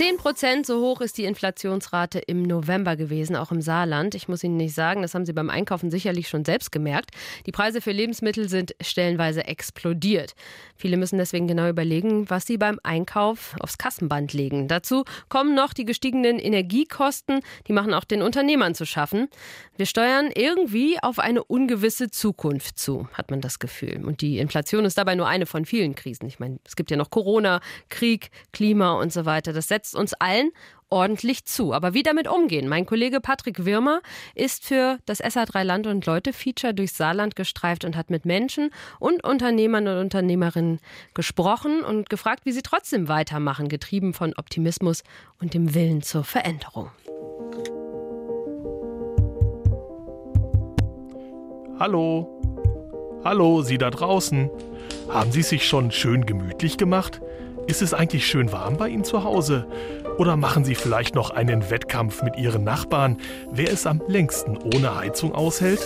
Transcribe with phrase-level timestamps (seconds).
[0.00, 0.10] SR3.
[0.10, 4.14] 10 Prozent so hoch ist die Inflationsrate im November gewesen, auch im Saarland.
[4.14, 7.10] Ich muss Ihnen nicht sagen, das haben Sie beim Einkaufen sicherlich schon selbst gemerkt.
[7.44, 10.32] Die Preise für Lebensmittel sind stellenweise explodiert.
[10.74, 14.68] Viele müssen deswegen genau überlegen, was sie beim Einkauf aufs Kassenband legen.
[14.68, 19.28] Dazu kommen noch die gestiegenen Energiekosten, die machen auch den Unternehmern zu schaffen.
[19.76, 24.02] Wir steuern irgendwie auf eine ungewisse Zukunft zu, hat man das Gefühl.
[24.04, 26.26] Und die Inflation ist dabei nur eine von vielen Krisen.
[26.26, 29.52] Ich meine, es gibt ja noch Corona, Krieg, Klima und so weiter.
[29.52, 30.50] Das setzt uns allen
[30.90, 31.72] ordentlich zu.
[31.72, 32.68] Aber wie damit umgehen?
[32.68, 34.00] Mein Kollege Patrick Wirmer
[34.34, 38.70] ist für das SA3 Land und Leute Feature durchs Saarland gestreift und hat mit Menschen
[38.98, 40.80] und Unternehmern und Unternehmerinnen
[41.14, 45.04] gesprochen und gefragt, wie sie trotzdem weitermachen, getrieben von Optimismus
[45.40, 46.90] und dem Willen zur Veränderung.
[51.78, 52.36] Hallo.
[53.24, 54.50] Hallo, Sie da draußen.
[55.08, 57.22] Haben Sie sich schon schön gemütlich gemacht?
[57.70, 59.64] Ist es eigentlich schön warm bei Ihnen zu Hause?
[60.18, 63.16] Oder machen Sie vielleicht noch einen Wettkampf mit Ihren Nachbarn,
[63.52, 65.78] wer es am längsten ohne Heizung aushält?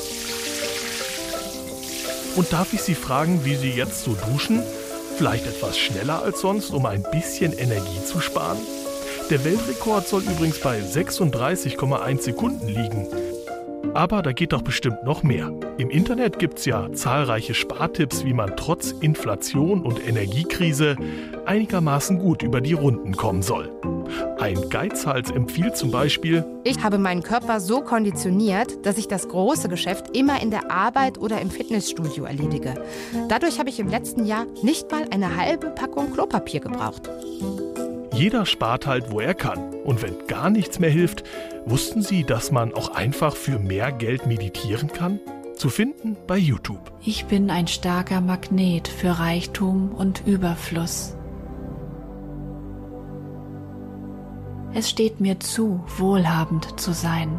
[2.36, 4.62] Und darf ich Sie fragen, wie Sie jetzt so duschen?
[5.18, 8.60] Vielleicht etwas schneller als sonst, um ein bisschen Energie zu sparen?
[9.28, 13.08] Der Weltrekord soll übrigens bei 36,1 Sekunden liegen.
[13.92, 15.52] Aber da geht doch bestimmt noch mehr.
[15.76, 20.96] Im Internet gibt es ja zahlreiche Spartipps, wie man trotz Inflation und Energiekrise
[21.44, 23.70] einigermaßen gut über die Runden kommen soll.
[24.38, 29.68] Ein Geizhals empfiehlt zum Beispiel, Ich habe meinen Körper so konditioniert, dass ich das große
[29.68, 32.74] Geschäft immer in der Arbeit oder im Fitnessstudio erledige.
[33.28, 37.08] Dadurch habe ich im letzten Jahr nicht mal eine halbe Packung Klopapier gebraucht.
[38.14, 39.74] Jeder spart halt, wo er kann.
[39.84, 41.24] Und wenn gar nichts mehr hilft,
[41.66, 45.20] wussten Sie, dass man auch einfach für mehr Geld meditieren kann?
[45.56, 46.92] Zu finden bei YouTube.
[47.04, 51.16] Ich bin ein starker Magnet für Reichtum und Überfluss.
[54.74, 57.38] Es steht mir zu, wohlhabend zu sein.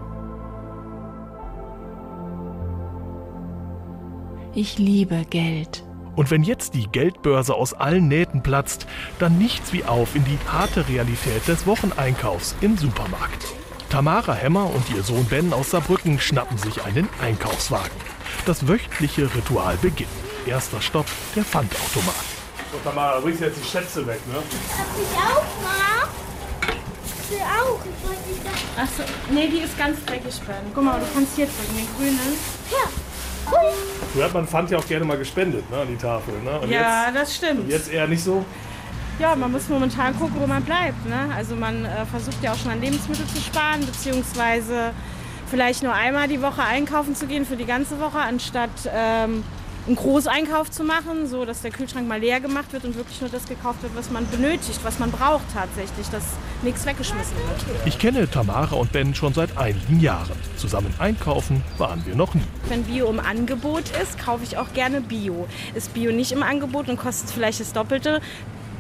[4.54, 5.85] Ich liebe Geld.
[6.16, 8.88] Und wenn jetzt die Geldbörse aus allen Nähten platzt,
[9.20, 13.46] dann nichts wie auf in die harte Realität des Wocheneinkaufs im Supermarkt.
[13.90, 17.98] Tamara Hemmer und ihr Sohn Ben aus Saarbrücken schnappen sich einen Einkaufswagen.
[18.46, 20.10] Das wöchentliche Ritual beginnt.
[20.46, 21.06] Erster Stopp,
[21.36, 22.16] der Pfandautomat.
[22.72, 24.36] So, Tamara, du bringst jetzt die Schätze weg, ne?
[24.36, 26.10] Hab ich auch mal?
[27.24, 27.80] Ich will auch.
[27.80, 28.46] Ich wollte nicht.
[28.78, 30.56] Achso, nee, die ist ganz dreckig, Ben.
[30.74, 32.38] Guck mal, du kannst hier drücken, den grünen.
[32.72, 32.90] Ja.
[34.14, 36.34] Früher hat man Pfand ja auch gerne mal gespendet, ne, an die Tafel.
[36.44, 36.60] Ne?
[36.60, 37.70] Und Ja, jetzt, das stimmt.
[37.70, 38.46] jetzt eher nicht so.
[39.20, 41.06] Ja, man muss momentan gucken, wo man bleibt.
[41.06, 41.30] Ne?
[41.36, 44.92] Also man äh, versucht ja auch schon an Lebensmittel zu sparen, beziehungsweise
[45.50, 49.44] vielleicht nur einmal die Woche einkaufen zu gehen für die ganze Woche, anstatt ähm,
[49.88, 53.30] einen Großeinkauf zu machen, so dass der Kühlschrank mal leer gemacht wird und wirklich nur
[53.30, 56.24] das gekauft wird, was man benötigt, was man braucht tatsächlich, dass
[56.64, 57.86] nichts weggeschmissen wird.
[57.86, 60.36] Ich kenne Tamara und Ben schon seit einigen Jahren.
[60.58, 62.42] Zusammen einkaufen waren wir noch nie.
[62.68, 65.48] Wenn Bio im Angebot ist, kaufe ich auch gerne Bio.
[65.76, 68.22] Ist Bio nicht im Angebot und kostet vielleicht das Doppelte,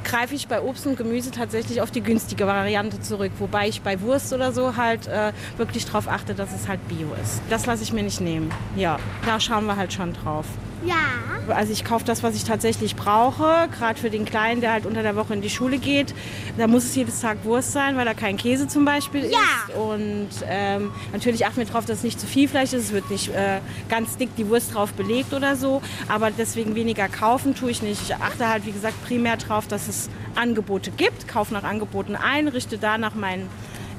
[0.03, 3.31] greife ich bei Obst und Gemüse tatsächlich auf die günstige Variante zurück.
[3.39, 7.07] Wobei ich bei Wurst oder so halt äh, wirklich darauf achte, dass es halt Bio
[7.21, 7.41] ist.
[7.49, 8.51] Das lasse ich mir nicht nehmen.
[8.75, 10.45] Ja, da schauen wir halt schon drauf.
[10.85, 11.53] Ja.
[11.53, 15.03] Also ich kaufe das, was ich tatsächlich brauche, gerade für den Kleinen, der halt unter
[15.03, 16.15] der Woche in die Schule geht.
[16.57, 19.29] Da muss es jedes Tag Wurst sein, weil da kein Käse zum Beispiel Ja.
[19.67, 19.75] ist.
[19.75, 22.85] Und ähm, natürlich achten wir darauf, dass es nicht zu viel Fleisch ist.
[22.85, 23.59] Es wird nicht äh,
[23.89, 25.81] ganz dick die Wurst drauf belegt oder so.
[26.07, 28.01] Aber deswegen weniger kaufen tue ich nicht.
[28.01, 31.27] Ich achte halt, wie gesagt, primär darauf, dass es Angebote gibt.
[31.27, 33.47] Kaufe nach Angeboten ein, richte danach meinen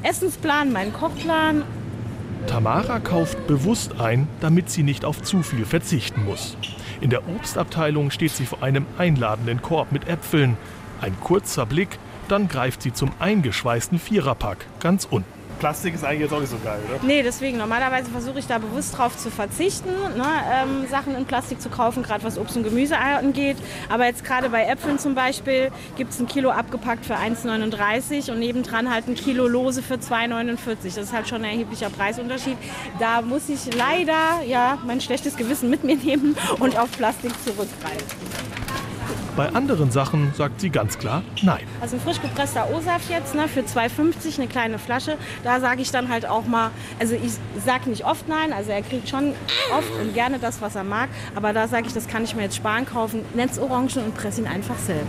[0.02, 1.62] Essensplan, meinen Kochplan
[2.46, 6.56] Tamara kauft bewusst ein, damit sie nicht auf zu viel verzichten muss.
[7.00, 10.56] In der Obstabteilung steht sie vor einem einladenden Korb mit Äpfeln.
[11.00, 11.98] Ein kurzer Blick,
[12.28, 15.35] dann greift sie zum eingeschweißten Viererpack ganz unten.
[15.58, 17.04] Plastik ist eigentlich jetzt auch nicht so geil, oder?
[17.06, 17.58] Nee, deswegen.
[17.58, 22.02] Normalerweise versuche ich da bewusst drauf zu verzichten, ne, ähm, Sachen in Plastik zu kaufen,
[22.02, 23.56] gerade was Obst und Gemüse angeht.
[23.88, 28.38] Aber jetzt gerade bei Äpfeln zum Beispiel gibt es ein Kilo abgepackt für 1,39 und
[28.38, 30.56] nebendran halt ein Kilo lose für 2,49.
[30.84, 32.56] Das ist halt schon ein erheblicher Preisunterschied.
[32.98, 38.55] Da muss ich leider ja mein schlechtes Gewissen mit mir nehmen und auf Plastik zurückgreifen.
[39.36, 41.66] Bei anderen Sachen sagt sie ganz klar Nein.
[41.80, 45.16] Also ein frisch gepresster O-Saft jetzt ne, für 2,50 eine kleine Flasche.
[45.44, 47.32] Da sage ich dann halt auch mal, also ich
[47.64, 49.32] sage nicht oft nein, also er kriegt schon
[49.76, 51.08] oft und gerne das, was er mag.
[51.34, 53.20] Aber da sage ich, das kann ich mir jetzt sparen kaufen.
[53.34, 55.04] Netz Orangen und presse ihn einfach selber.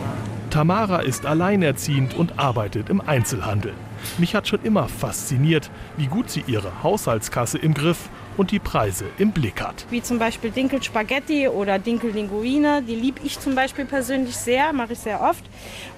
[0.50, 3.74] Tamara ist alleinerziehend und arbeitet im Einzelhandel.
[4.18, 9.06] Mich hat schon immer fasziniert, wie gut sie ihre Haushaltskasse im Griff und die Preise
[9.18, 9.86] im Blick hat.
[9.90, 12.84] Wie zum Beispiel Dinkel-Spaghetti oder Dinkel-Linguine.
[12.84, 15.44] Die liebe ich zum Beispiel persönlich sehr, mache ich sehr oft.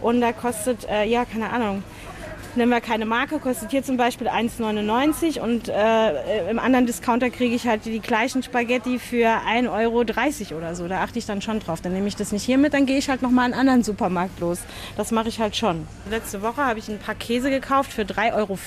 [0.01, 1.83] Und da kostet, äh, ja, keine Ahnung,
[2.55, 7.55] nennen wir keine Marke, kostet hier zum Beispiel 1,99 und äh, im anderen Discounter kriege
[7.55, 10.87] ich halt die gleichen Spaghetti für 1,30 Euro oder so.
[10.87, 11.81] Da achte ich dann schon drauf.
[11.81, 13.83] Dann nehme ich das nicht hier mit, dann gehe ich halt nochmal in einen anderen
[13.83, 14.59] Supermarkt los.
[14.97, 15.87] Das mache ich halt schon.
[16.09, 18.57] Letzte Woche habe ich ein paar Käse gekauft für 3,50 Euro.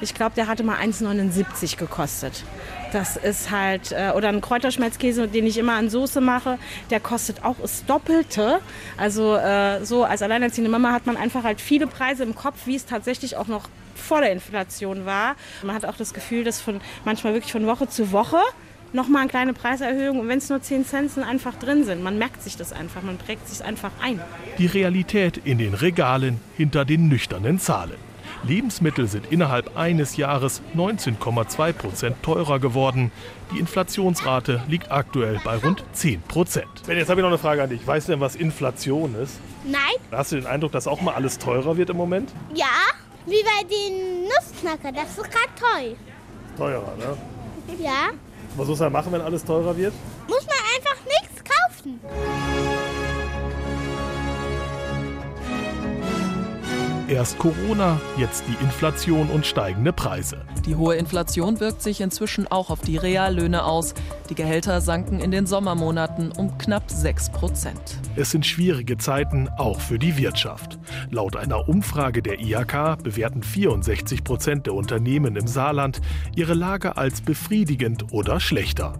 [0.00, 2.44] Ich glaube, der hatte mal 1,79 gekostet.
[2.92, 6.58] Das ist halt, äh, oder ein Kräuterschmelzkäse, den ich immer an Soße mache,
[6.90, 8.60] der kostet auch das Doppelte.
[8.96, 12.76] Also äh, so als alleinerziehende Mama hat man einfach halt viele Preise im Kopf, wie
[12.76, 15.34] es tatsächlich auch noch vor der Inflation war.
[15.62, 18.38] Man hat auch das Gefühl, dass von manchmal wirklich von Woche zu Woche
[18.92, 22.02] nochmal eine kleine Preiserhöhung und wenn es nur 10 Cent einfach drin sind.
[22.02, 24.20] Man merkt sich das einfach, man prägt sich einfach ein.
[24.58, 28.07] Die Realität in den Regalen hinter den nüchternen Zahlen.
[28.44, 33.10] Lebensmittel sind innerhalb eines Jahres 19,2 Prozent teurer geworden.
[33.52, 36.68] Die Inflationsrate liegt aktuell bei rund 10 Prozent.
[36.86, 37.86] Jetzt habe ich noch eine Frage an dich.
[37.86, 39.40] Weißt du denn, was Inflation ist?
[39.64, 39.80] Nein.
[40.12, 42.32] Hast du den Eindruck, dass auch mal alles teurer wird im Moment?
[42.54, 42.66] Ja,
[43.26, 44.92] wie bei den Nussknacker.
[44.92, 45.96] Das ist gerade teuer.
[46.56, 47.16] Teurer, ne?
[47.82, 48.10] Ja.
[48.56, 49.92] Was muss man machen, wenn alles teurer wird?
[50.26, 52.00] Muss man einfach nichts kaufen.
[57.08, 60.42] Erst Corona, jetzt die Inflation und steigende Preise.
[60.66, 63.94] Die hohe Inflation wirkt sich inzwischen auch auf die Reallöhne aus.
[64.28, 67.80] Die Gehälter sanken in den Sommermonaten um knapp 6 Prozent.
[68.14, 70.78] Es sind schwierige Zeiten auch für die Wirtschaft.
[71.10, 76.02] Laut einer Umfrage der IHK bewerten 64 Prozent der Unternehmen im Saarland
[76.36, 78.92] ihre Lage als befriedigend oder schlechter.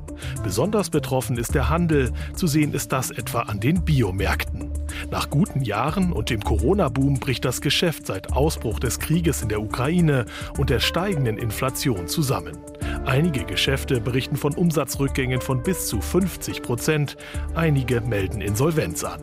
[0.42, 2.12] Besonders betroffen ist der Handel.
[2.34, 4.67] Zu sehen ist das etwa an den Biomärkten.
[5.10, 9.62] Nach guten Jahren und dem Corona-Boom bricht das Geschäft seit Ausbruch des Krieges in der
[9.62, 10.26] Ukraine
[10.58, 12.58] und der steigenden Inflation zusammen.
[13.06, 17.16] Einige Geschäfte berichten von Umsatzrückgängen von bis zu 50 Prozent,
[17.54, 19.20] einige melden Insolvenz an.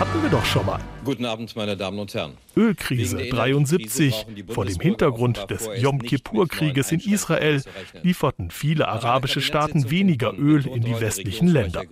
[0.00, 0.80] Hatten wir doch schon mal.
[1.04, 2.32] Guten Abend, meine Damen und Herren.
[2.56, 4.26] Ölkrise 73.
[4.48, 7.62] Vor dem Hintergrund des Yom Kippur-Krieges in Israel
[8.02, 11.82] lieferten viele arabische Staaten weniger Öl in die westlichen Länder.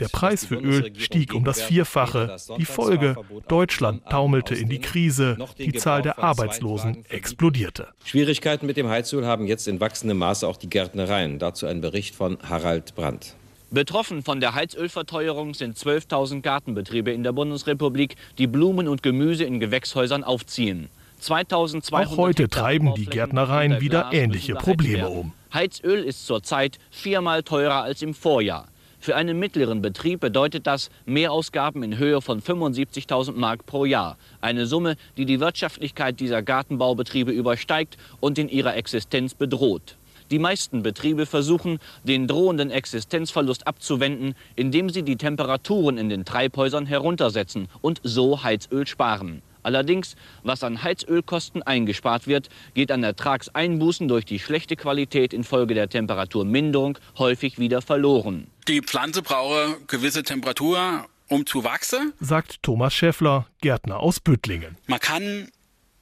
[0.00, 2.36] Der Preis für Öl stieg um das Vierfache.
[2.58, 3.14] Die Folge,
[3.46, 7.86] Deutschland taumelte in die Krise, die Zahl der Arbeitslosen explodierte.
[8.04, 11.38] Schwierigkeiten mit dem Heizöl haben jetzt in wachsendem Maße auch die Gärtnereien.
[11.38, 13.36] Dazu ein Bericht von Harald Brandt.
[13.72, 19.60] Betroffen von der Heizölverteuerung sind 12.000 Gartenbetriebe in der Bundesrepublik, die Blumen und Gemüse in
[19.60, 20.90] Gewächshäusern aufziehen.
[21.20, 25.32] 2200 Auch heute treiben die Gärtnereien wieder ähnliche Probleme um.
[25.54, 28.68] Heizöl ist zurzeit viermal teurer als im Vorjahr.
[29.00, 34.18] Für einen mittleren Betrieb bedeutet das Mehrausgaben in Höhe von 75.000 Mark pro Jahr.
[34.42, 39.96] Eine Summe, die die Wirtschaftlichkeit dieser Gartenbaubetriebe übersteigt und in ihrer Existenz bedroht.
[40.32, 46.86] Die meisten Betriebe versuchen, den drohenden Existenzverlust abzuwenden, indem sie die Temperaturen in den Treibhäusern
[46.86, 49.42] heruntersetzen und so Heizöl sparen.
[49.62, 55.90] Allerdings, was an Heizölkosten eingespart wird, geht an Ertragseinbußen durch die schlechte Qualität infolge der
[55.90, 58.46] Temperaturminderung häufig wieder verloren.
[58.68, 62.14] Die Pflanze braucht gewisse Temperatur, um zu wachsen.
[62.20, 64.78] Sagt Thomas Schäffler, Gärtner aus Büttlingen.
[64.86, 65.48] Man kann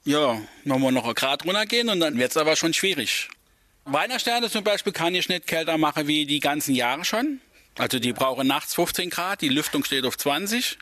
[0.05, 3.29] ja nochmal noch ein Grad runtergehen und dann wird es aber schon schwierig.
[3.85, 7.41] Weinersterne zum Beispiel kann ich nicht kälter machen wie die ganzen Jahre schon.
[7.79, 10.79] Also die brauchen nachts 15 Grad, die Lüftung steht auf 20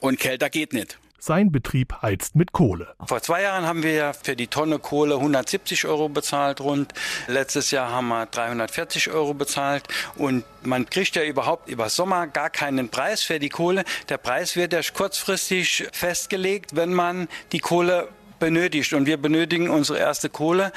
[0.00, 0.98] und kälter geht nicht.
[1.26, 2.94] Sein Betrieb heizt mit Kohle.
[3.06, 6.92] Vor zwei Jahren haben wir ja für die Tonne Kohle 170 Euro bezahlt rund.
[7.28, 9.88] Letztes Jahr haben wir 340 Euro bezahlt.
[10.16, 13.84] Und man kriegt ja überhaupt über Sommer gar keinen Preis für die Kohle.
[14.10, 18.08] Der Preis wird ja kurzfristig festgelegt, wenn man die Kohle
[18.38, 18.92] benötigt.
[18.92, 20.72] Und wir benötigen unsere erste Kohle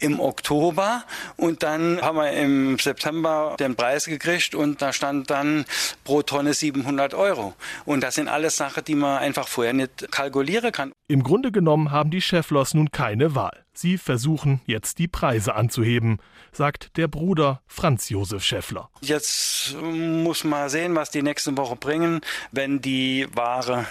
[0.00, 1.04] im Oktober
[1.36, 5.64] und dann haben wir im September den Preis gekriegt und da stand dann
[6.04, 7.54] pro Tonne 700 Euro.
[7.84, 10.92] Und das sind alles Sachen, die man einfach vorher nicht kalkulieren kann.
[11.08, 13.64] Im Grunde genommen haben die Cheflos nun keine Wahl.
[13.72, 16.18] Sie versuchen jetzt die Preise anzuheben,
[16.52, 18.90] sagt der Bruder Franz Josef Schäffler.
[19.00, 22.20] Jetzt muss man sehen, was die nächsten Wochen bringen,
[22.52, 23.86] wenn die Ware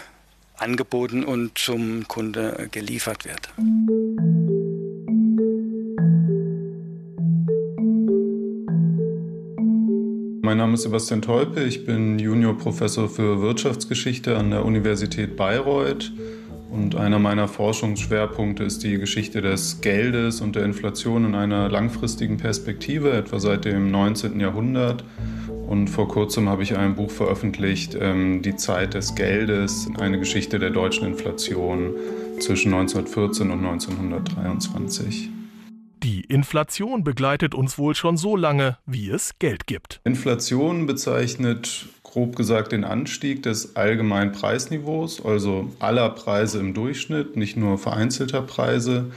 [0.58, 3.50] angeboten und zum Kunde geliefert wird.
[10.50, 16.12] Mein Name ist Sebastian Teupe, ich bin Juniorprofessor für Wirtschaftsgeschichte an der Universität Bayreuth
[16.72, 22.38] und einer meiner Forschungsschwerpunkte ist die Geschichte des Geldes und der Inflation in einer langfristigen
[22.38, 24.40] Perspektive, etwa seit dem 19.
[24.40, 25.04] Jahrhundert.
[25.68, 30.58] Und vor kurzem habe ich ein Buch veröffentlicht, ähm, Die Zeit des Geldes, eine Geschichte
[30.58, 31.94] der deutschen Inflation
[32.40, 35.30] zwischen 1914 und 1923.
[36.02, 40.00] Die Inflation begleitet uns wohl schon so lange, wie es Geld gibt.
[40.06, 47.58] Inflation bezeichnet grob gesagt den Anstieg des allgemeinen Preisniveaus, also aller Preise im Durchschnitt, nicht
[47.58, 49.12] nur vereinzelter Preise.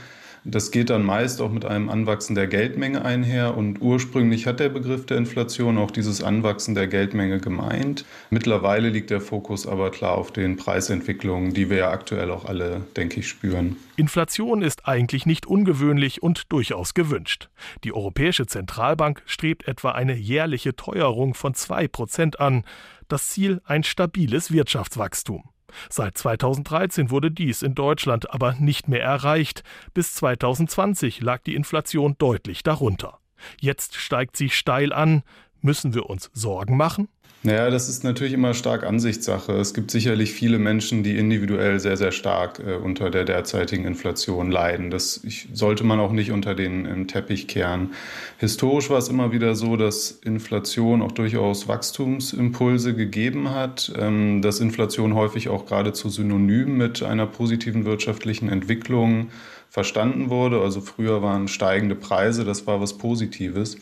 [0.45, 4.67] Das geht dann meist auch mit einem Anwachsen der Geldmenge einher und ursprünglich hat der
[4.67, 8.03] Begriff der Inflation auch dieses Anwachsen der Geldmenge gemeint.
[8.29, 12.81] Mittlerweile liegt der Fokus aber klar auf den Preisentwicklungen, die wir ja aktuell auch alle,
[12.97, 13.77] denke ich, spüren.
[13.95, 17.47] Inflation ist eigentlich nicht ungewöhnlich und durchaus gewünscht.
[17.85, 22.65] Die Europäische Zentralbank strebt etwa eine jährliche Teuerung von 2 Prozent an.
[23.07, 25.52] Das Ziel ein stabiles Wirtschaftswachstum.
[25.89, 29.63] Seit 2013 wurde dies in Deutschland aber nicht mehr erreicht.
[29.93, 33.19] Bis 2020 lag die Inflation deutlich darunter.
[33.59, 35.23] Jetzt steigt sie steil an.
[35.61, 37.07] Müssen wir uns Sorgen machen?
[37.45, 39.51] Naja, das ist natürlich immer stark Ansichtssache.
[39.51, 44.49] Es gibt sicherlich viele Menschen, die individuell sehr, sehr stark äh, unter der derzeitigen Inflation
[44.49, 44.89] leiden.
[44.89, 47.95] Das ich, sollte man auch nicht unter den ähm, Teppich kehren.
[48.37, 54.61] Historisch war es immer wieder so, dass Inflation auch durchaus Wachstumsimpulse gegeben hat, ähm, dass
[54.61, 59.31] Inflation häufig auch geradezu synonym mit einer positiven wirtschaftlichen Entwicklung
[59.69, 60.61] verstanden wurde.
[60.61, 63.75] Also früher waren steigende Preise, das war was Positives.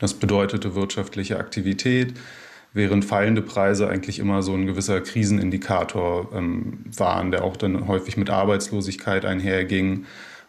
[0.00, 2.14] Das bedeutete wirtschaftliche Aktivität
[2.74, 8.16] während fallende Preise eigentlich immer so ein gewisser Krisenindikator ähm, waren, der auch dann häufig
[8.16, 10.04] mit Arbeitslosigkeit einherging.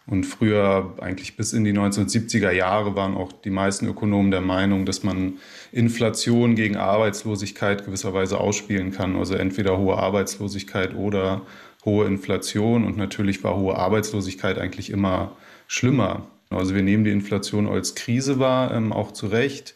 [0.08, 4.86] Und früher, eigentlich bis in die 1970er Jahre, waren auch die meisten Ökonomen der Meinung,
[4.86, 5.34] dass man
[5.72, 9.16] Inflation gegen Arbeitslosigkeit gewisserweise ausspielen kann.
[9.16, 11.42] Also entweder hohe Arbeitslosigkeit oder
[11.84, 12.84] hohe Inflation.
[12.84, 16.26] Und natürlich war hohe Arbeitslosigkeit eigentlich immer schlimmer.
[16.50, 19.74] Also wir nehmen die Inflation als Krise wahr, ähm, auch zu Recht.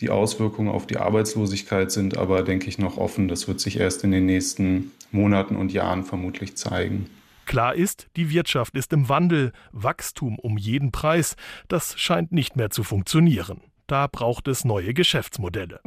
[0.00, 3.28] Die Auswirkungen auf die Arbeitslosigkeit sind aber, denke ich, noch offen.
[3.28, 7.08] Das wird sich erst in den nächsten Monaten und Jahren vermutlich zeigen.
[7.46, 11.36] Klar ist, die Wirtschaft ist im Wandel, Wachstum um jeden Preis,
[11.68, 13.60] das scheint nicht mehr zu funktionieren.
[13.86, 15.80] Da braucht es neue Geschäftsmodelle.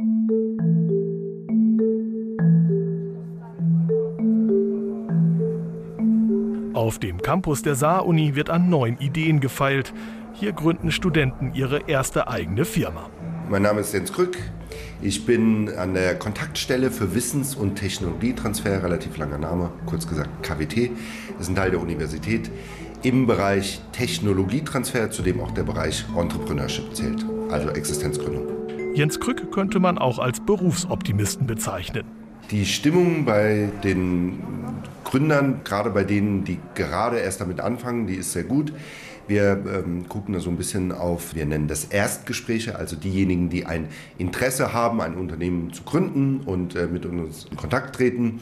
[6.72, 9.92] Auf dem Campus der Saar-Uni wird an neuen Ideen gefeilt.
[10.32, 13.10] Hier gründen Studenten ihre erste eigene Firma.
[13.50, 14.38] Mein Name ist Jens Krück.
[15.02, 20.92] Ich bin an der Kontaktstelle für Wissens- und Technologietransfer, relativ langer Name, kurz gesagt KWT,
[21.32, 22.48] das ist ein Teil der Universität,
[23.02, 28.46] im Bereich Technologietransfer, zu dem auch der Bereich Entrepreneurship zählt, also Existenzgründung.
[28.94, 32.04] Jens Krück könnte man auch als Berufsoptimisten bezeichnen.
[32.52, 34.38] Die Stimmung bei den
[35.02, 38.72] Gründern, gerade bei denen, die gerade erst damit anfangen, die ist sehr gut.
[39.30, 43.64] Wir ähm, gucken da so ein bisschen auf, wir nennen das Erstgespräche, also diejenigen, die
[43.64, 43.86] ein
[44.18, 48.40] Interesse haben, ein Unternehmen zu gründen und äh, mit uns in Kontakt treten.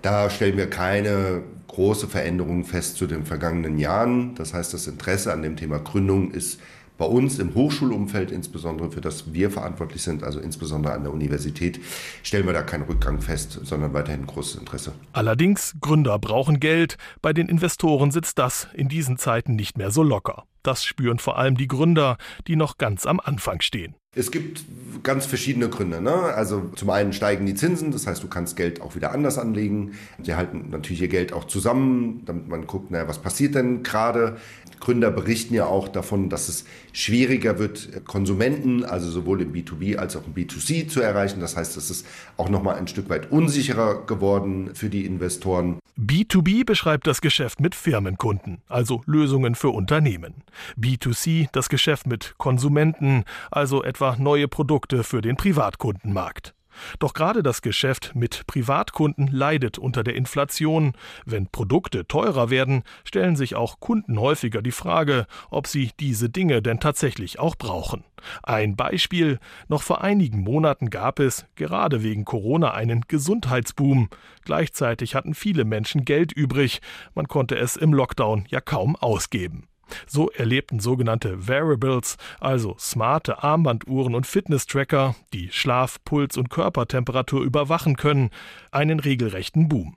[0.00, 4.36] Da stellen wir keine große Veränderung fest zu den vergangenen Jahren.
[4.36, 6.60] Das heißt, das Interesse an dem Thema Gründung ist
[6.98, 11.80] bei uns im Hochschulumfeld, insbesondere für das wir verantwortlich sind, also insbesondere an der Universität,
[12.22, 14.92] stellen wir da keinen Rückgang fest, sondern weiterhin großes Interesse.
[15.12, 16.96] Allerdings, Gründer brauchen Geld.
[17.20, 20.44] Bei den Investoren sitzt das in diesen Zeiten nicht mehr so locker.
[20.62, 23.96] Das spüren vor allem die Gründer, die noch ganz am Anfang stehen.
[24.14, 24.64] Es gibt
[25.02, 26.02] ganz verschiedene Gründe.
[26.02, 26.12] Ne?
[26.12, 29.92] Also zum einen steigen die Zinsen, das heißt, du kannst Geld auch wieder anders anlegen.
[30.22, 34.36] Sie halten natürlich ihr Geld auch zusammen, damit man guckt, naja, was passiert denn gerade.
[34.82, 40.16] Gründer berichten ja auch davon, dass es schwieriger wird, Konsumenten, also sowohl im B2B als
[40.16, 41.40] auch im B2C zu erreichen.
[41.40, 42.04] Das heißt, es ist
[42.36, 45.78] auch nochmal ein Stück weit unsicherer geworden für die Investoren.
[45.96, 50.42] B2B beschreibt das Geschäft mit Firmenkunden, also Lösungen für Unternehmen.
[50.76, 53.22] B2C das Geschäft mit Konsumenten,
[53.52, 56.54] also etwa neue Produkte für den Privatkundenmarkt.
[56.98, 60.92] Doch gerade das Geschäft mit Privatkunden leidet unter der Inflation.
[61.24, 66.62] Wenn Produkte teurer werden, stellen sich auch Kunden häufiger die Frage, ob sie diese Dinge
[66.62, 68.04] denn tatsächlich auch brauchen.
[68.42, 69.38] Ein Beispiel,
[69.68, 74.08] noch vor einigen Monaten gab es, gerade wegen Corona, einen Gesundheitsboom.
[74.44, 76.80] Gleichzeitig hatten viele Menschen Geld übrig,
[77.14, 79.68] man konnte es im Lockdown ja kaum ausgeben.
[80.06, 87.96] So erlebten sogenannte Wearables, also smarte Armbanduhren und Fitness-Tracker, die Schlaf, Puls und Körpertemperatur überwachen
[87.96, 88.30] können,
[88.70, 89.96] einen regelrechten Boom.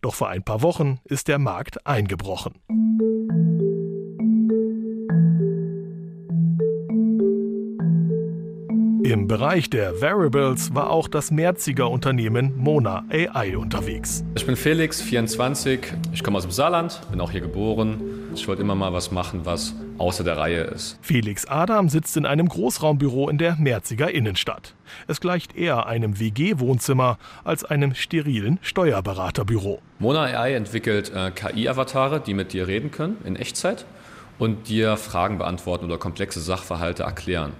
[0.00, 2.54] Doch vor ein paar Wochen ist der Markt eingebrochen.
[9.04, 14.24] Im Bereich der Variables war auch das Merziger Unternehmen Mona AI unterwegs.
[14.36, 15.80] Ich bin Felix, 24.
[16.12, 18.00] Ich komme aus dem Saarland, bin auch hier geboren.
[18.34, 20.98] Ich wollte immer mal was machen, was außer der Reihe ist.
[21.02, 24.74] Felix Adam sitzt in einem Großraumbüro in der Merziger Innenstadt.
[25.06, 29.80] Es gleicht eher einem WG-Wohnzimmer als einem sterilen Steuerberaterbüro.
[29.98, 33.84] Mona AI entwickelt äh, KI-Avatare, die mit dir reden können in Echtzeit
[34.38, 37.52] und dir Fragen beantworten oder komplexe Sachverhalte erklären.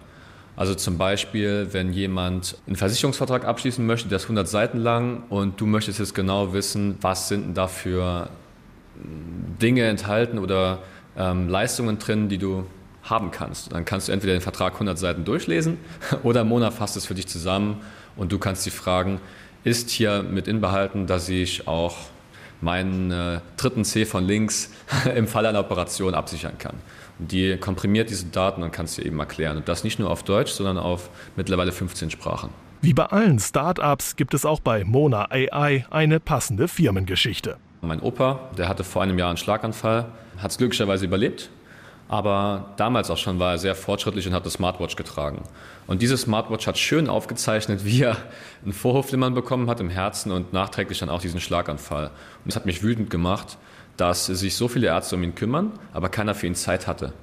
[0.56, 5.60] Also zum Beispiel, wenn jemand einen Versicherungsvertrag abschließen möchte, der ist 100 Seiten lang und
[5.60, 8.28] du möchtest jetzt genau wissen, was sind denn da für
[9.62, 10.80] Dinge enthalten oder
[11.16, 12.66] ähm, Leistungen drin, die du
[13.02, 13.72] haben kannst.
[13.72, 15.78] Dann kannst du entweder den Vertrag 100 Seiten durchlesen
[16.22, 17.80] oder Mona fasst es für dich zusammen
[18.16, 19.20] und du kannst sie fragen,
[19.64, 21.96] ist hier mit inbehalten, dass ich auch
[22.60, 24.70] meinen äh, dritten C von links
[25.16, 26.76] im Fall einer Operation absichern kann.
[27.18, 29.56] Und die komprimiert diese Daten und kannst dir eben erklären.
[29.56, 32.50] Und das nicht nur auf Deutsch, sondern auf mittlerweile 15 Sprachen.
[32.80, 37.58] Wie bei allen Start-ups gibt es auch bei Mona AI eine passende Firmengeschichte.
[37.82, 40.06] Mein Opa, der hatte vor einem Jahr einen Schlaganfall,
[40.38, 41.50] hat es glücklicherweise überlebt
[42.12, 45.44] aber damals auch schon war er sehr fortschrittlich und hat eine Smartwatch getragen.
[45.86, 48.18] Und diese Smartwatch hat schön aufgezeichnet, wie er
[48.62, 52.08] einen Vorhofflimmern bekommen hat im Herzen und nachträglich dann auch diesen Schlaganfall.
[52.08, 52.12] Und
[52.44, 53.56] das hat mich wütend gemacht,
[53.96, 57.14] dass sich so viele Ärzte um ihn kümmern, aber keiner für ihn Zeit hatte.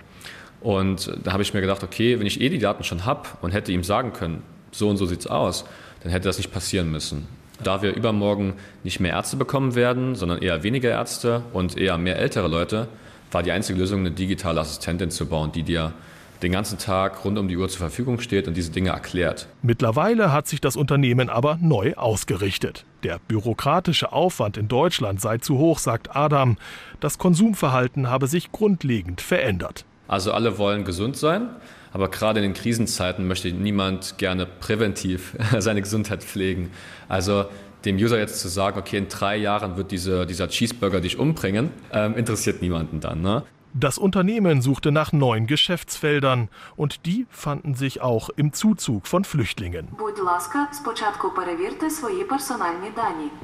[0.60, 3.52] Und da habe ich mir gedacht, okay, wenn ich eh die Daten schon habe und
[3.52, 5.66] hätte ihm sagen können, so und so sieht es aus,
[6.02, 7.28] dann hätte das nicht passieren müssen.
[7.64, 12.18] Da wir übermorgen nicht mehr Ärzte bekommen werden, sondern eher weniger Ärzte und eher mehr
[12.18, 12.88] ältere Leute,
[13.32, 15.94] war die einzige Lösung, eine digitale Assistentin zu bauen, die dir
[16.42, 19.48] den ganzen Tag rund um die Uhr zur Verfügung steht und diese Dinge erklärt.
[19.62, 22.86] Mittlerweile hat sich das Unternehmen aber neu ausgerichtet.
[23.04, 26.58] Der bürokratische Aufwand in Deutschland sei zu hoch, sagt Adam.
[27.02, 29.86] Das Konsumverhalten habe sich grundlegend verändert.
[30.08, 31.50] Also alle wollen gesund sein,
[31.92, 36.72] aber gerade in den Krisenzeiten möchte niemand gerne präventiv seine Gesundheit pflegen.
[37.08, 37.46] Also
[37.86, 41.72] dem User jetzt zu sagen, okay, in drei Jahren wird diese, dieser Cheeseburger dich umbringen,
[41.92, 43.22] ähm, interessiert niemanden dann.
[43.22, 43.44] Ne?
[43.77, 49.89] Das Unternehmen suchte nach neuen Geschäftsfeldern und die fanden sich auch im Zuzug von Flüchtlingen.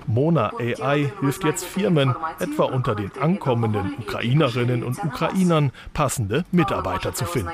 [0.06, 7.24] Mona AI hilft jetzt Firmen, etwa unter den ankommenden Ukrainerinnen und Ukrainern passende Mitarbeiter zu
[7.24, 7.50] finden.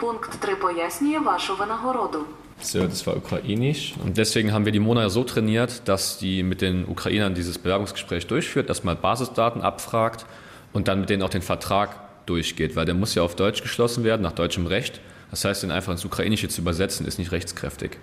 [0.00, 2.26] Punkt 3 пояснює вашу винагороду.
[2.59, 3.93] So, das war ukrainisch.
[4.03, 8.27] Und deswegen haben wir die Mona so trainiert, dass die mit den Ukrainern dieses Bewerbungsgespräch
[8.27, 10.25] durchführt, erstmal Basisdaten abfragt
[10.73, 14.03] und dann mit denen auch den Vertrag durchgeht, weil der muss ja auf Deutsch geschlossen
[14.03, 14.99] werden, nach deutschem Recht.
[15.31, 17.97] Das heißt, den einfach ins Ukrainische zu übersetzen, ist nicht rechtskräftig.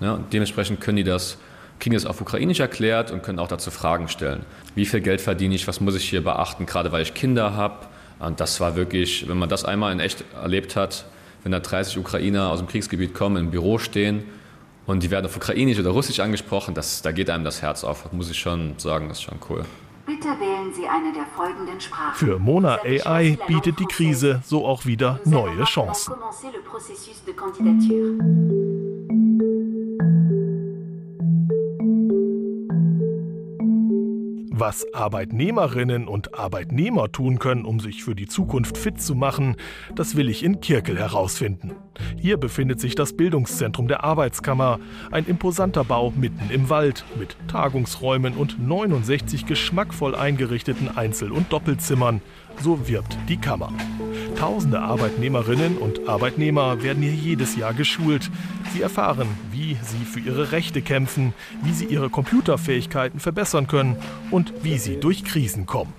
[0.00, 1.38] Ja, und dementsprechend können die das,
[1.78, 4.44] kriegen das auf Ukrainisch erklärt und können auch dazu Fragen stellen.
[4.74, 7.86] Wie viel Geld verdiene ich, was muss ich hier beachten, gerade weil ich Kinder habe.
[8.18, 11.04] Und das war wirklich, wenn man das einmal in echt erlebt hat,
[11.42, 14.24] wenn da 30 Ukrainer aus dem Kriegsgebiet kommen, im Büro stehen
[14.86, 18.04] und die werden auf Ukrainisch oder Russisch angesprochen, das, da geht einem das Herz auf.
[18.04, 19.64] Das muss ich schon sagen, das ist schon cool.
[20.06, 22.14] Bitte wählen Sie eine der folgenden Sprachen.
[22.14, 26.14] Für Mona AI bietet die Krise so auch wieder neue Chancen.
[34.60, 39.54] Was Arbeitnehmerinnen und Arbeitnehmer tun können, um sich für die Zukunft fit zu machen,
[39.94, 41.76] das will ich in Kirkel herausfinden.
[42.16, 44.80] Hier befindet sich das Bildungszentrum der Arbeitskammer,
[45.12, 52.20] ein imposanter Bau mitten im Wald mit Tagungsräumen und 69 geschmackvoll eingerichteten Einzel- und Doppelzimmern.
[52.60, 53.72] So wirbt die Kammer.
[54.38, 58.30] Tausende Arbeitnehmerinnen und Arbeitnehmer werden hier jedes Jahr geschult.
[58.72, 63.96] Sie erfahren, wie sie für ihre Rechte kämpfen, wie sie ihre Computerfähigkeiten verbessern können
[64.30, 65.92] und wie sie durch Krisen kommen.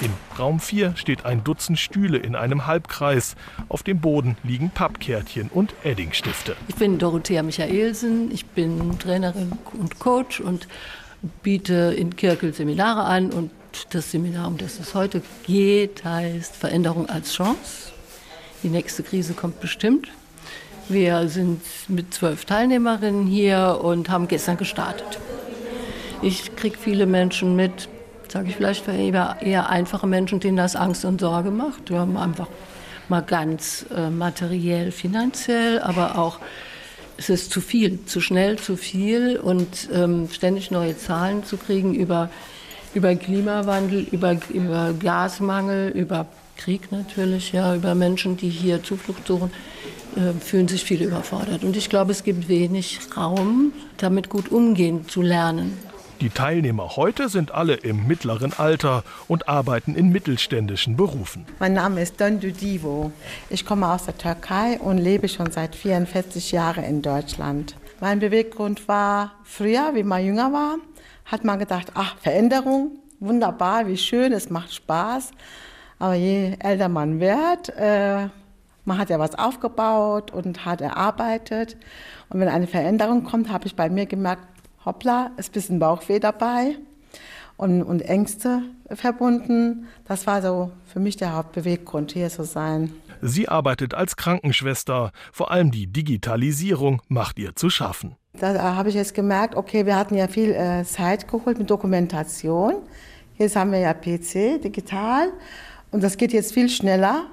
[0.00, 3.34] Im Raum 4 steht ein Dutzend Stühle in einem Halbkreis.
[3.68, 6.54] Auf dem Boden liegen Pappkärtchen und Eddingstifte.
[6.68, 10.68] Ich bin Dorothea Michaelsen, ich bin Trainerin und Coach und
[11.42, 13.50] biete in Kirkel Seminare an und
[13.90, 17.92] das Seminar, um das es heute geht, heißt Veränderung als Chance.
[18.62, 20.08] Die nächste Krise kommt bestimmt.
[20.88, 25.18] Wir sind mit zwölf Teilnehmerinnen hier und haben gestern gestartet.
[26.22, 27.88] Ich kriege viele Menschen mit,
[28.32, 31.90] sage ich vielleicht eher, eher einfache Menschen, denen das Angst und Sorge macht.
[31.90, 32.48] Wir haben einfach
[33.08, 36.38] mal ganz äh, materiell, finanziell, aber auch
[37.16, 41.94] es ist zu viel, zu schnell, zu viel und ähm, ständig neue Zahlen zu kriegen
[41.94, 42.30] über,
[42.94, 46.26] über Klimawandel, über, über Gasmangel, über
[46.56, 49.50] Krieg natürlich, ja, über Menschen, die hier Zuflucht suchen,
[50.16, 51.64] äh, fühlen sich viele überfordert.
[51.64, 55.76] Und ich glaube, es gibt wenig Raum, damit gut umgehen zu lernen.
[56.20, 61.44] Die Teilnehmer heute sind alle im mittleren Alter und arbeiten in mittelständischen Berufen.
[61.58, 63.10] Mein Name ist Döndü Divo.
[63.50, 67.74] Ich komme aus der Türkei und lebe schon seit 44 Jahren in Deutschland.
[68.00, 70.76] Mein Beweggrund war, früher, wie man jünger war,
[71.24, 75.30] hat man gedacht, ach, Veränderung, wunderbar, wie schön, es macht Spaß.
[75.98, 78.28] Aber je älter man wird, äh,
[78.84, 81.76] man hat ja was aufgebaut und hat erarbeitet.
[82.28, 84.46] Und wenn eine Veränderung kommt, habe ich bei mir gemerkt,
[84.84, 86.76] hoppla, ist ein bisschen Bauchweh dabei.
[87.56, 89.86] und, und Ängste verbunden.
[90.04, 92.92] Das war so für mich der Hauptbeweggrund, hier zu sein.
[93.22, 95.12] Sie arbeitet als Krankenschwester.
[95.32, 98.16] Vor allem die Digitalisierung macht ihr zu schaffen.
[98.38, 102.74] Da habe ich jetzt gemerkt, okay, wir hatten ja viel äh, Zeit geholt mit Dokumentation.
[103.38, 105.32] Jetzt haben wir ja PC, digital.
[105.92, 107.26] Und das geht jetzt viel schneller.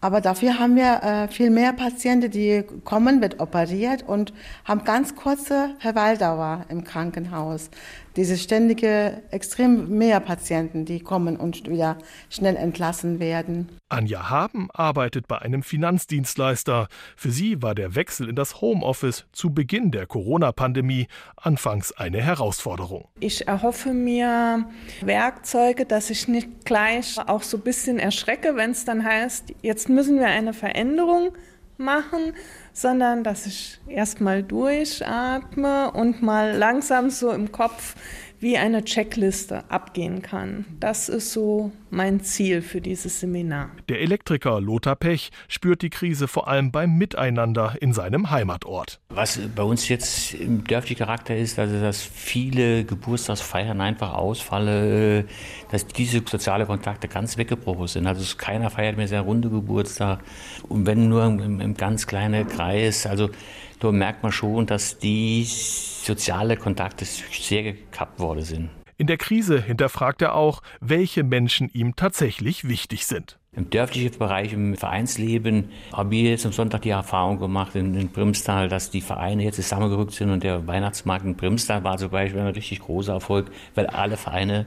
[0.00, 4.32] Aber dafür haben wir äh, viel mehr Patienten, die kommen, wird operiert und
[4.64, 7.70] haben ganz kurze Verweildauer im Krankenhaus.
[8.18, 11.98] Diese ständige, extrem mehr Patienten, die kommen und wieder
[12.30, 13.68] schnell entlassen werden.
[13.88, 16.88] Anja Haben arbeitet bei einem Finanzdienstleister.
[17.16, 21.06] Für sie war der Wechsel in das Homeoffice zu Beginn der Corona-Pandemie
[21.36, 23.06] anfangs eine Herausforderung.
[23.20, 24.66] Ich erhoffe mir
[25.00, 29.87] Werkzeuge, dass ich nicht gleich auch so ein bisschen erschrecke, wenn es dann heißt, jetzt
[29.88, 31.32] müssen wir eine Veränderung
[31.78, 32.34] machen,
[32.72, 37.94] sondern dass ich erstmal durchatme und mal langsam so im Kopf
[38.40, 40.64] wie eine Checkliste abgehen kann.
[40.80, 43.70] Das ist so mein Ziel für dieses Seminar.
[43.88, 49.00] Der Elektriker Lothar Pech spürt die Krise vor allem beim Miteinander in seinem Heimatort.
[49.08, 55.26] Was bei uns jetzt im dörflichen Charakter ist, also dass viele Geburtstagsfeiern einfach ausfallen,
[55.70, 58.06] dass diese sozialen Kontakte ganz weggebrochen sind.
[58.06, 60.20] Also keiner feiert mehr sehr runde Geburtstag
[60.68, 63.06] und wenn nur im, im ganz kleinen Kreis.
[63.06, 63.30] Also
[63.78, 68.70] da merkt man schon, dass die soziale Kontakte sehr gekappt worden sind.
[68.96, 73.38] In der Krise hinterfragt er auch, welche Menschen ihm tatsächlich wichtig sind.
[73.52, 78.08] Im dörflichen Bereich, im Vereinsleben, habe ich jetzt am Sonntag die Erfahrung gemacht in, in
[78.08, 82.40] Brimstal, dass die Vereine jetzt zusammengerückt sind und der Weihnachtsmarkt in Brimstal war zum Beispiel
[82.40, 84.66] ein richtig großer Erfolg, weil alle Vereine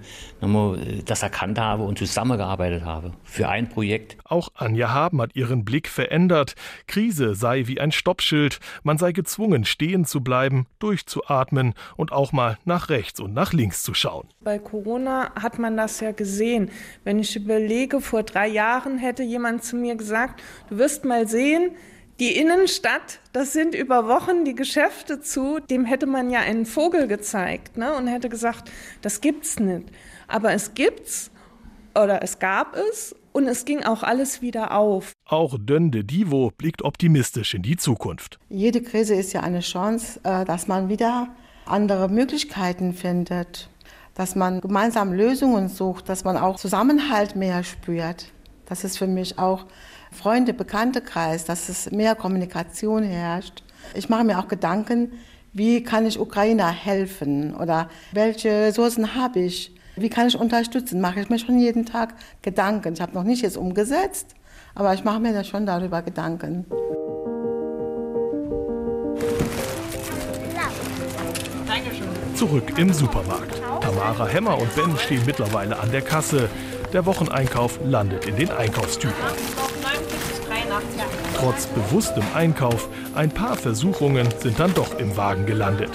[1.06, 4.18] das erkannt haben und zusammengearbeitet haben für ein Projekt.
[4.32, 6.56] Auch Anja Haben hat ihren Blick verändert.
[6.88, 8.62] Krise sei wie ein Stoppschild.
[8.82, 13.84] Man sei gezwungen, stehen zu bleiben, durchzuatmen und auch mal nach rechts und nach links
[13.84, 14.30] zu schauen.
[14.40, 16.72] Bei Corona hat man das ja gesehen.
[17.04, 21.72] Wenn ich überlege, vor drei Jahren hätte jemand zu mir gesagt, du wirst mal sehen,
[22.22, 27.08] die Innenstadt, das sind über Wochen die Geschäfte zu, dem hätte man ja einen Vogel
[27.08, 29.90] gezeigt ne, und hätte gesagt, das gibt's nicht.
[30.30, 31.32] Aber es gibt's
[31.96, 35.14] oder es gab es und es ging auch alles wieder auf.
[35.26, 38.40] Auch Dönde Divo blickt optimistisch in die Zukunft.
[38.50, 41.30] Jede Krise ist ja eine Chance, äh, dass man wieder
[41.66, 43.70] andere Möglichkeiten findet,
[44.14, 48.32] dass man gemeinsam Lösungen sucht, dass man auch Zusammenhalt mehr spürt.
[48.66, 49.66] Das ist für mich auch
[50.12, 53.64] Freunde, Bekanntekreis, dass es mehr Kommunikation herrscht.
[53.94, 55.14] Ich mache mir auch Gedanken,
[55.54, 59.74] wie kann ich Ukrainer helfen oder welche Ressourcen habe ich?
[59.96, 61.02] Wie kann ich unterstützen?
[61.02, 62.94] Mache ich mir schon jeden Tag Gedanken.
[62.94, 64.36] Ich habe noch nicht jetzt umgesetzt,
[64.74, 66.66] aber ich mache mir da schon darüber Gedanken.
[72.36, 73.62] Zurück im Supermarkt.
[73.82, 76.50] Tamara Hemmer und Ben stehen mittlerweile an der Kasse.
[76.92, 79.16] Der Wocheneinkauf landet in den Einkaufstüten.
[81.38, 85.92] Trotz bewusstem Einkauf, ein paar Versuchungen sind dann doch im Wagen gelandet.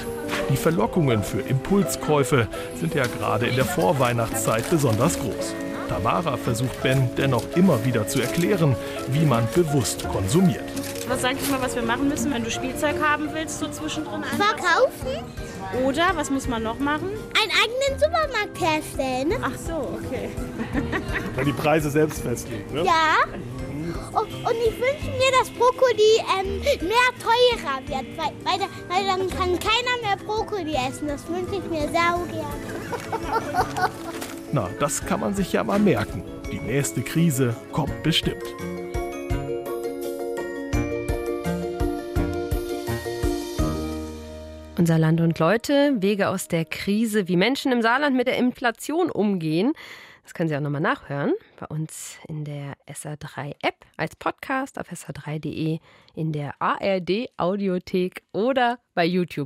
[0.51, 5.55] Die Verlockungen für Impulskäufe sind ja gerade in der Vorweihnachtszeit besonders groß.
[5.89, 8.75] Tamara versucht Ben dennoch immer wieder zu erklären,
[9.09, 10.65] wie man bewusst konsumiert.
[11.09, 14.25] Was sag ich mal, was wir machen müssen, wenn du Spielzeug haben willst, so zwischendrin?
[14.25, 15.25] Verkaufen?
[15.85, 17.11] Oder, was muss man noch machen?
[17.11, 19.41] Einen eigenen Supermarkt herstellen.
[19.43, 20.31] Ach so, okay.
[21.35, 22.85] Wenn die Preise selbst festlegen, ne?
[22.85, 23.15] Ja.
[24.16, 29.29] Und, und ich wünsche mir, dass Brokkoli ähm, mehr teurer wird, weil, weil, weil, dann
[29.29, 31.09] kann keiner mehr Brokkoli essen.
[31.09, 33.90] Das wünsche ich mir sau gern.
[34.52, 36.24] Na, das kann man sich ja mal merken.
[36.50, 38.42] Die nächste Krise kommt bestimmt.
[44.79, 49.11] Unser Land und Leute, Wege aus der Krise, wie Menschen im Saarland mit der Inflation
[49.11, 49.74] umgehen.
[50.27, 55.79] Das können Sie auch nochmal nachhören bei uns in der SA3-App, als Podcast auf sa3.de,
[56.17, 59.45] in der ARD-Audiothek oder bei YouTube.